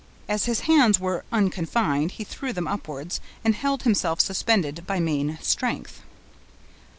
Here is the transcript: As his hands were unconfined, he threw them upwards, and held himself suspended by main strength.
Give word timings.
As 0.27 0.45
his 0.45 0.61
hands 0.61 0.99
were 0.99 1.25
unconfined, 1.31 2.13
he 2.13 2.23
threw 2.23 2.53
them 2.53 2.67
upwards, 2.67 3.21
and 3.45 3.53
held 3.53 3.83
himself 3.83 4.19
suspended 4.19 4.87
by 4.87 4.99
main 4.99 5.37
strength. 5.43 6.01